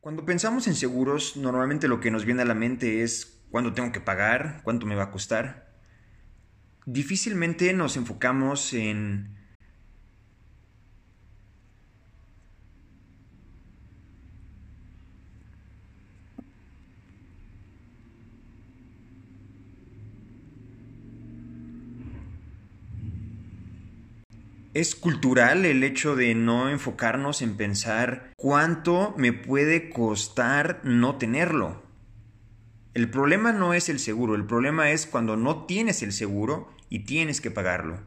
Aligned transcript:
Cuando 0.00 0.24
pensamos 0.24 0.66
en 0.66 0.74
seguros, 0.74 1.36
normalmente 1.36 1.86
lo 1.86 2.00
que 2.00 2.10
nos 2.10 2.24
viene 2.24 2.40
a 2.40 2.46
la 2.46 2.54
mente 2.54 3.02
es 3.02 3.42
cuánto 3.50 3.74
tengo 3.74 3.92
que 3.92 4.00
pagar, 4.00 4.62
cuánto 4.64 4.86
me 4.86 4.94
va 4.94 5.04
a 5.04 5.10
costar. 5.10 5.74
Difícilmente 6.86 7.74
nos 7.74 7.98
enfocamos 7.98 8.72
en 8.72 9.36
Es 24.80 24.94
cultural 24.94 25.66
el 25.66 25.84
hecho 25.84 26.16
de 26.16 26.34
no 26.34 26.70
enfocarnos 26.70 27.42
en 27.42 27.58
pensar 27.58 28.32
cuánto 28.38 29.12
me 29.18 29.34
puede 29.34 29.90
costar 29.90 30.80
no 30.84 31.18
tenerlo. 31.18 31.82
El 32.94 33.10
problema 33.10 33.52
no 33.52 33.74
es 33.74 33.90
el 33.90 33.98
seguro, 33.98 34.34
el 34.34 34.46
problema 34.46 34.90
es 34.90 35.04
cuando 35.04 35.36
no 35.36 35.66
tienes 35.66 36.02
el 36.02 36.12
seguro 36.12 36.74
y 36.88 37.00
tienes 37.00 37.42
que 37.42 37.50
pagarlo. 37.50 38.00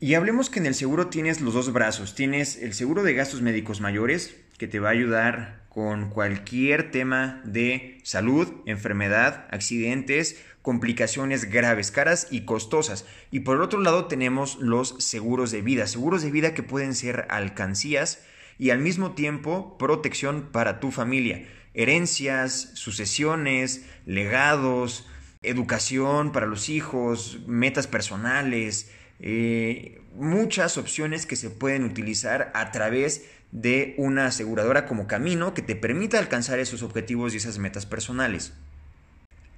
Y 0.00 0.14
hablemos 0.14 0.50
que 0.50 0.58
en 0.58 0.66
el 0.66 0.74
seguro 0.74 1.06
tienes 1.06 1.40
los 1.40 1.54
dos 1.54 1.72
brazos. 1.72 2.16
Tienes 2.16 2.56
el 2.60 2.74
seguro 2.74 3.04
de 3.04 3.14
gastos 3.14 3.40
médicos 3.40 3.80
mayores, 3.80 4.34
que 4.60 4.68
te 4.68 4.78
va 4.78 4.90
a 4.90 4.92
ayudar 4.92 5.62
con 5.70 6.10
cualquier 6.10 6.90
tema 6.90 7.40
de 7.46 7.98
salud, 8.02 8.46
enfermedad, 8.66 9.46
accidentes, 9.50 10.38
complicaciones 10.60 11.46
graves, 11.46 11.90
caras 11.90 12.28
y 12.30 12.42
costosas. 12.42 13.06
Y 13.30 13.40
por 13.40 13.62
otro 13.62 13.80
lado 13.80 14.04
tenemos 14.04 14.58
los 14.58 14.96
seguros 14.98 15.50
de 15.50 15.62
vida, 15.62 15.86
seguros 15.86 16.20
de 16.20 16.30
vida 16.30 16.52
que 16.52 16.62
pueden 16.62 16.94
ser 16.94 17.24
alcancías 17.30 18.22
y 18.58 18.68
al 18.68 18.80
mismo 18.80 19.12
tiempo 19.12 19.78
protección 19.78 20.50
para 20.52 20.78
tu 20.78 20.90
familia, 20.90 21.48
herencias, 21.72 22.72
sucesiones, 22.74 23.86
legados, 24.04 25.06
educación 25.40 26.32
para 26.32 26.44
los 26.44 26.68
hijos, 26.68 27.40
metas 27.46 27.86
personales, 27.86 28.90
eh, 29.20 30.02
muchas 30.14 30.76
opciones 30.76 31.24
que 31.24 31.36
se 31.36 31.48
pueden 31.48 31.84
utilizar 31.84 32.50
a 32.54 32.72
través 32.72 33.24
de 33.52 33.94
una 33.98 34.26
aseguradora 34.26 34.86
como 34.86 35.06
camino 35.06 35.54
que 35.54 35.62
te 35.62 35.76
permita 35.76 36.18
alcanzar 36.18 36.58
esos 36.58 36.82
objetivos 36.82 37.34
y 37.34 37.38
esas 37.38 37.58
metas 37.58 37.86
personales. 37.86 38.52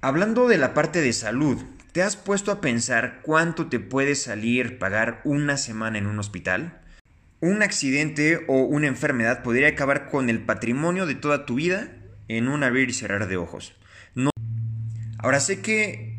Hablando 0.01 0.47
de 0.47 0.57
la 0.57 0.73
parte 0.73 1.01
de 1.01 1.13
salud, 1.13 1.63
¿te 1.91 2.01
has 2.01 2.17
puesto 2.17 2.51
a 2.51 2.59
pensar 2.59 3.21
cuánto 3.21 3.67
te 3.67 3.79
puede 3.79 4.15
salir 4.15 4.77
pagar 4.77 5.21
una 5.23 5.57
semana 5.57 5.97
en 5.97 6.07
un 6.07 6.19
hospital? 6.19 6.81
Un 7.39 7.61
accidente 7.61 8.43
o 8.47 8.63
una 8.63 8.87
enfermedad 8.87 9.43
podría 9.43 9.69
acabar 9.69 10.09
con 10.09 10.29
el 10.29 10.39
patrimonio 10.39 11.05
de 11.05 11.15
toda 11.15 11.45
tu 11.45 11.55
vida 11.55 11.89
en 12.27 12.47
un 12.47 12.63
abrir 12.63 12.89
y 12.89 12.93
cerrar 12.93 13.27
de 13.27 13.37
ojos. 13.37 13.75
No. 14.15 14.29
Ahora 15.19 15.39
sé 15.39 15.61
que 15.61 16.12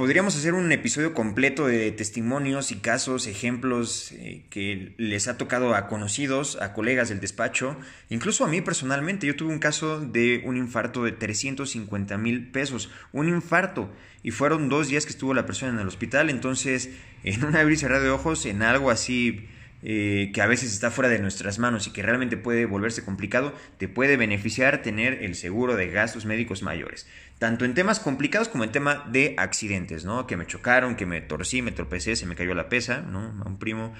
Podríamos 0.00 0.34
hacer 0.34 0.54
un 0.54 0.72
episodio 0.72 1.12
completo 1.12 1.66
de 1.66 1.92
testimonios 1.92 2.72
y 2.72 2.76
casos, 2.76 3.26
ejemplos 3.26 4.12
eh, 4.12 4.46
que 4.48 4.94
les 4.96 5.28
ha 5.28 5.36
tocado 5.36 5.74
a 5.74 5.88
conocidos, 5.88 6.56
a 6.62 6.72
colegas 6.72 7.10
del 7.10 7.20
despacho, 7.20 7.76
incluso 8.08 8.46
a 8.46 8.48
mí 8.48 8.62
personalmente. 8.62 9.26
Yo 9.26 9.36
tuve 9.36 9.52
un 9.52 9.58
caso 9.58 10.00
de 10.00 10.42
un 10.46 10.56
infarto 10.56 11.04
de 11.04 11.12
350 11.12 12.16
mil 12.16 12.50
pesos, 12.50 12.88
un 13.12 13.28
infarto, 13.28 13.90
y 14.22 14.30
fueron 14.30 14.70
dos 14.70 14.88
días 14.88 15.04
que 15.04 15.12
estuvo 15.12 15.34
la 15.34 15.44
persona 15.44 15.72
en 15.72 15.80
el 15.80 15.88
hospital, 15.88 16.30
entonces 16.30 16.88
en 17.22 17.44
una 17.44 17.60
abrir 17.60 17.74
y 17.74 17.80
cerrar 17.80 18.00
de 18.00 18.08
ojos, 18.08 18.46
en 18.46 18.62
algo 18.62 18.90
así 18.90 19.50
eh, 19.82 20.30
que 20.34 20.42
a 20.42 20.46
veces 20.46 20.72
está 20.72 20.90
fuera 20.90 21.08
de 21.08 21.18
nuestras 21.18 21.58
manos 21.58 21.86
y 21.86 21.92
que 21.92 22.02
realmente 22.02 22.36
puede 22.36 22.66
volverse 22.66 23.04
complicado, 23.04 23.54
te 23.78 23.88
puede 23.88 24.16
beneficiar 24.18 24.82
tener 24.82 25.22
el 25.22 25.34
seguro 25.34 25.74
de 25.74 25.88
gastos 25.88 26.26
médicos 26.26 26.62
mayores. 26.62 27.06
Tanto 27.38 27.64
en 27.64 27.72
temas 27.72 27.98
complicados 27.98 28.48
como 28.48 28.64
en 28.64 28.72
tema 28.72 29.06
de 29.10 29.34
accidentes, 29.38 30.04
¿no? 30.04 30.26
Que 30.26 30.36
me 30.36 30.46
chocaron, 30.46 30.96
que 30.96 31.06
me 31.06 31.22
torcí, 31.22 31.62
me 31.62 31.72
tropecé, 31.72 32.14
se 32.14 32.26
me 32.26 32.36
cayó 32.36 32.54
la 32.54 32.68
pesa, 32.68 33.00
¿no? 33.00 33.42
A 33.42 33.48
un 33.48 33.58
primo. 33.58 33.94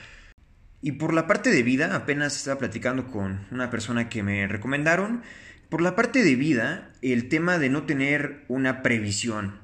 Y 0.82 0.92
por 0.92 1.14
la 1.14 1.26
parte 1.26 1.50
de 1.50 1.62
vida, 1.62 1.96
apenas 1.96 2.36
estaba 2.36 2.58
platicando 2.58 3.06
con 3.06 3.46
una 3.50 3.70
persona 3.70 4.10
que 4.10 4.22
me 4.22 4.46
recomendaron. 4.46 5.22
Por 5.70 5.80
la 5.80 5.96
parte 5.96 6.22
de 6.22 6.36
vida, 6.36 6.92
el 7.00 7.28
tema 7.28 7.58
de 7.58 7.70
no 7.70 7.84
tener 7.84 8.44
una 8.48 8.82
previsión, 8.82 9.60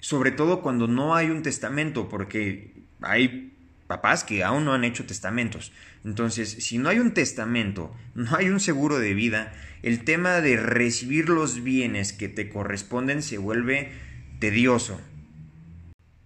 sobre 0.00 0.30
todo 0.30 0.60
cuando 0.60 0.88
no 0.88 1.14
hay 1.14 1.30
un 1.30 1.42
testamento, 1.42 2.08
porque 2.10 2.84
hay 3.00 3.53
papás 3.94 4.24
que 4.24 4.42
aún 4.42 4.64
no 4.64 4.72
han 4.72 4.82
hecho 4.82 5.06
testamentos. 5.06 5.70
Entonces, 6.04 6.50
si 6.50 6.78
no 6.78 6.88
hay 6.88 6.98
un 6.98 7.14
testamento, 7.14 7.94
no 8.14 8.36
hay 8.36 8.48
un 8.48 8.58
seguro 8.58 8.98
de 8.98 9.14
vida, 9.14 9.52
el 9.82 10.02
tema 10.04 10.40
de 10.40 10.56
recibir 10.56 11.28
los 11.28 11.62
bienes 11.62 12.12
que 12.12 12.28
te 12.28 12.48
corresponden 12.48 13.22
se 13.22 13.38
vuelve 13.38 13.92
tedioso. 14.40 15.00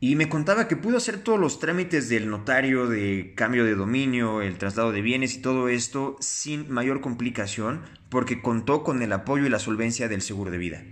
Y 0.01 0.15
me 0.15 0.29
contaba 0.29 0.67
que 0.67 0.77
pudo 0.77 0.97
hacer 0.97 1.19
todos 1.19 1.41
los 1.41 1.59
trámites 1.59 2.09
del 2.09 2.31
notario 2.31 2.87
de 2.87 3.35
cambio 3.35 3.65
de 3.65 3.75
dominio, 3.75 4.41
el 4.41 4.57
traslado 4.57 4.93
de 4.93 5.03
bienes 5.03 5.35
y 5.35 5.43
todo 5.43 5.69
esto 5.69 6.17
sin 6.21 6.71
mayor 6.71 7.01
complicación 7.01 7.83
porque 8.09 8.41
contó 8.41 8.83
con 8.85 9.03
el 9.03 9.13
apoyo 9.13 9.45
y 9.45 9.51
la 9.51 9.59
solvencia 9.59 10.09
del 10.09 10.23
seguro 10.23 10.51
de 10.53 10.59
vida 10.59 10.83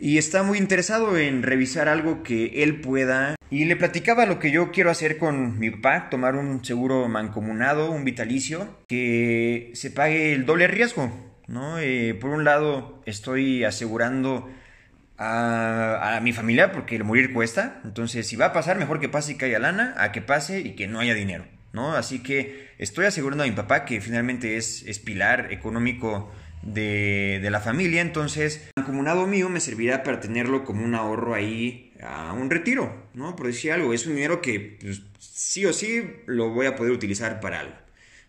y 0.00 0.18
está 0.18 0.42
muy 0.42 0.58
interesado 0.58 1.16
en 1.16 1.42
revisar 1.42 1.88
algo 1.88 2.22
que 2.22 2.62
él 2.62 2.80
pueda. 2.80 3.36
Y 3.50 3.64
le 3.64 3.76
platicaba 3.76 4.26
lo 4.26 4.38
que 4.38 4.50
yo 4.50 4.72
quiero 4.72 4.90
hacer 4.90 5.18
con 5.18 5.58
mi 5.58 5.70
papá, 5.70 6.10
tomar 6.10 6.36
un 6.36 6.64
seguro 6.64 7.08
mancomunado, 7.08 7.90
un 7.90 8.04
vitalicio, 8.04 8.78
que 8.88 9.70
se 9.74 9.90
pague 9.90 10.32
el 10.32 10.46
doble 10.46 10.66
riesgo. 10.66 11.12
¿no? 11.46 11.78
Eh, 11.78 12.14
por 12.20 12.30
un 12.30 12.44
lado, 12.44 13.02
estoy 13.06 13.64
asegurando 13.64 14.50
a, 15.16 16.16
a, 16.16 16.20
mi 16.20 16.32
familia 16.32 16.72
porque 16.72 16.96
el 16.96 17.04
morir 17.04 17.32
cuesta. 17.32 17.80
Entonces, 17.84 18.26
si 18.26 18.36
va 18.36 18.46
a 18.46 18.52
pasar, 18.52 18.78
mejor 18.78 19.00
que 19.00 19.08
pase 19.08 19.32
y 19.32 19.34
que 19.36 19.46
haya 19.46 19.58
lana, 19.58 19.94
a 19.98 20.12
que 20.12 20.22
pase 20.22 20.60
y 20.60 20.72
que 20.72 20.88
no 20.88 20.98
haya 20.98 21.14
dinero. 21.14 21.44
¿no? 21.72 21.94
Así 21.94 22.20
que 22.22 22.70
estoy 22.78 23.06
asegurando 23.06 23.44
a 23.44 23.46
mi 23.46 23.52
papá 23.52 23.84
que 23.84 24.00
finalmente 24.00 24.56
es, 24.56 24.82
es 24.86 24.98
pilar 24.98 25.52
económico 25.52 26.32
de, 26.66 27.38
de 27.42 27.50
la 27.50 27.60
familia. 27.60 28.00
Entonces, 28.00 28.68
el 28.76 28.84
comunado 28.84 29.26
mío 29.26 29.48
me 29.48 29.60
servirá 29.60 30.02
para 30.02 30.20
tenerlo 30.20 30.64
como 30.64 30.84
un 30.84 30.94
ahorro 30.94 31.34
ahí 31.34 31.92
a 32.02 32.32
un 32.32 32.50
retiro, 32.50 33.08
¿no? 33.14 33.36
Por 33.36 33.46
decir 33.46 33.72
algo, 33.72 33.92
es 33.92 34.06
un 34.06 34.14
dinero 34.14 34.42
que 34.42 34.78
pues, 34.80 35.02
sí 35.18 35.64
o 35.66 35.72
sí 35.72 36.02
lo 36.26 36.50
voy 36.50 36.66
a 36.66 36.76
poder 36.76 36.92
utilizar 36.92 37.40
para 37.40 37.60
algo. 37.60 37.76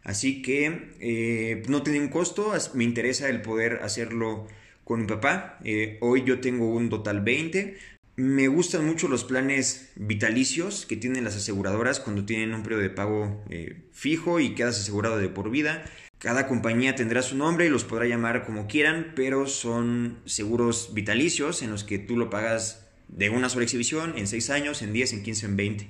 Así 0.03 0.41
que 0.41 0.93
eh, 1.01 1.63
no 1.67 1.83
tiene 1.83 1.99
un 1.99 2.07
costo, 2.07 2.53
me 2.73 2.85
interesa 2.85 3.27
el 3.27 3.41
poder 3.41 3.81
hacerlo 3.83 4.47
con 4.83 5.01
mi 5.01 5.07
papá. 5.07 5.59
Eh, 5.65 5.97
hoy 5.99 6.23
yo 6.23 6.39
tengo 6.39 6.73
un 6.73 6.89
total 6.89 7.21
20. 7.21 7.77
Me 8.19 8.47
gustan 8.47 8.83
mucho 8.83 9.07
los 9.07 9.23
planes 9.23 9.91
vitalicios 9.95 10.87
que 10.87 10.97
tienen 10.97 11.23
las 11.23 11.35
aseguradoras 11.35 11.99
cuando 11.99 12.25
tienen 12.25 12.55
un 12.55 12.63
periodo 12.63 12.81
de 12.81 12.89
pago 12.89 13.43
eh, 13.51 13.83
fijo 13.91 14.39
y 14.39 14.55
quedas 14.55 14.79
asegurado 14.79 15.19
de 15.19 15.29
por 15.29 15.51
vida. 15.51 15.85
Cada 16.17 16.47
compañía 16.47 16.95
tendrá 16.95 17.21
su 17.21 17.37
nombre 17.37 17.67
y 17.67 17.69
los 17.69 17.83
podrá 17.83 18.07
llamar 18.07 18.43
como 18.43 18.65
quieran, 18.65 19.13
pero 19.15 19.45
son 19.45 20.17
seguros 20.25 20.95
vitalicios 20.95 21.61
en 21.61 21.69
los 21.69 21.83
que 21.83 21.99
tú 21.99 22.17
lo 22.17 22.31
pagas 22.31 22.87
de 23.07 23.29
una 23.29 23.49
sola 23.49 23.65
exhibición 23.65 24.17
en 24.17 24.25
6 24.25 24.49
años, 24.49 24.81
en 24.81 24.93
10, 24.93 25.13
en 25.13 25.21
15, 25.23 25.45
en 25.45 25.55
20. 25.55 25.87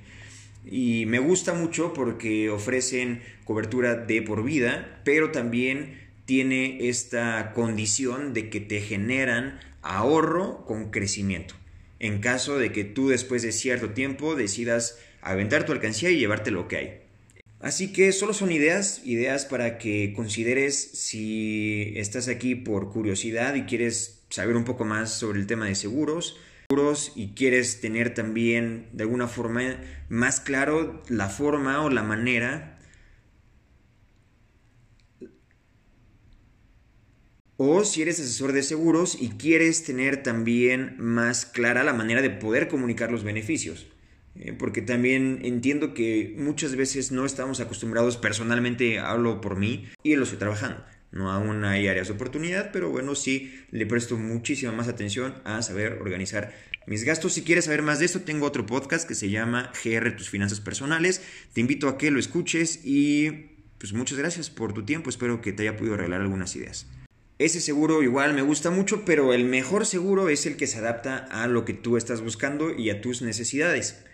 Y 0.66 1.06
me 1.06 1.20
gusta 1.20 1.54
mucho 1.54 1.94
porque 1.94 2.50
ofrecen 2.50 3.22
cobertura 3.46 3.94
de 3.94 4.20
por 4.20 4.44
vida, 4.44 5.00
pero 5.02 5.30
también 5.30 6.10
tiene 6.26 6.90
esta 6.90 7.54
condición 7.54 8.34
de 8.34 8.50
que 8.50 8.60
te 8.60 8.82
generan 8.82 9.60
ahorro 9.80 10.66
con 10.66 10.90
crecimiento. 10.90 11.54
En 12.00 12.20
caso 12.20 12.58
de 12.58 12.72
que 12.72 12.84
tú 12.84 13.08
después 13.08 13.42
de 13.42 13.52
cierto 13.52 13.90
tiempo 13.90 14.34
decidas 14.34 14.98
aventar 15.20 15.64
tu 15.64 15.72
alcancía 15.72 16.10
y 16.10 16.18
llevarte 16.18 16.50
lo 16.50 16.68
que 16.68 16.76
hay. 16.76 17.00
Así 17.60 17.92
que 17.92 18.12
solo 18.12 18.34
son 18.34 18.52
ideas, 18.52 19.02
ideas 19.04 19.44
para 19.44 19.78
que 19.78 20.12
consideres 20.14 20.76
si 20.76 21.92
estás 21.96 22.28
aquí 22.28 22.54
por 22.54 22.92
curiosidad 22.92 23.54
y 23.54 23.62
quieres 23.62 24.20
saber 24.30 24.56
un 24.56 24.64
poco 24.64 24.84
más 24.84 25.12
sobre 25.12 25.40
el 25.40 25.46
tema 25.46 25.66
de 25.66 25.74
seguros, 25.74 26.36
y 27.14 27.28
quieres 27.28 27.80
tener 27.80 28.12
también 28.12 28.88
de 28.92 29.04
alguna 29.04 29.26
forma 29.26 29.80
más 30.10 30.38
claro 30.38 31.02
la 31.08 31.30
forma 31.30 31.82
o 31.82 31.88
la 31.88 32.02
manera 32.02 32.77
O 37.60 37.84
si 37.84 38.02
eres 38.02 38.20
asesor 38.20 38.52
de 38.52 38.62
seguros 38.62 39.18
y 39.20 39.30
quieres 39.30 39.82
tener 39.82 40.22
también 40.22 40.94
más 40.98 41.44
clara 41.44 41.82
la 41.82 41.92
manera 41.92 42.22
de 42.22 42.30
poder 42.30 42.68
comunicar 42.68 43.10
los 43.10 43.24
beneficios. 43.24 43.88
Eh, 44.36 44.52
porque 44.56 44.80
también 44.80 45.40
entiendo 45.42 45.92
que 45.92 46.36
muchas 46.38 46.76
veces 46.76 47.10
no 47.10 47.26
estamos 47.26 47.58
acostumbrados, 47.58 48.16
personalmente 48.16 49.00
hablo 49.00 49.40
por 49.40 49.56
mí 49.56 49.88
y 50.04 50.14
lo 50.14 50.22
estoy 50.22 50.38
trabajando. 50.38 50.84
No 51.10 51.32
aún 51.32 51.64
hay 51.64 51.88
áreas 51.88 52.06
de 52.06 52.14
oportunidad, 52.14 52.70
pero 52.70 52.90
bueno, 52.90 53.16
sí 53.16 53.52
le 53.72 53.86
presto 53.86 54.16
muchísima 54.16 54.70
más 54.70 54.86
atención 54.86 55.34
a 55.42 55.60
saber 55.62 55.94
organizar 55.94 56.54
mis 56.86 57.02
gastos. 57.02 57.32
Si 57.32 57.42
quieres 57.42 57.64
saber 57.64 57.82
más 57.82 57.98
de 57.98 58.04
esto, 58.04 58.20
tengo 58.20 58.46
otro 58.46 58.66
podcast 58.66 59.08
que 59.08 59.16
se 59.16 59.30
llama 59.30 59.72
GR 59.82 60.16
Tus 60.16 60.30
Finanzas 60.30 60.60
Personales. 60.60 61.22
Te 61.54 61.60
invito 61.60 61.88
a 61.88 61.98
que 61.98 62.12
lo 62.12 62.20
escuches 62.20 62.84
y 62.84 63.48
pues 63.78 63.92
muchas 63.94 64.16
gracias 64.16 64.48
por 64.48 64.72
tu 64.74 64.84
tiempo. 64.84 65.10
Espero 65.10 65.40
que 65.40 65.52
te 65.52 65.62
haya 65.62 65.76
podido 65.76 65.96
regalar 65.96 66.20
algunas 66.20 66.54
ideas. 66.54 66.86
Ese 67.38 67.60
seguro 67.60 68.02
igual 68.02 68.34
me 68.34 68.42
gusta 68.42 68.70
mucho, 68.70 69.04
pero 69.04 69.32
el 69.32 69.44
mejor 69.44 69.86
seguro 69.86 70.28
es 70.28 70.44
el 70.46 70.56
que 70.56 70.66
se 70.66 70.78
adapta 70.78 71.18
a 71.30 71.46
lo 71.46 71.64
que 71.64 71.72
tú 71.72 71.96
estás 71.96 72.20
buscando 72.20 72.74
y 72.74 72.90
a 72.90 73.00
tus 73.00 73.22
necesidades. 73.22 74.04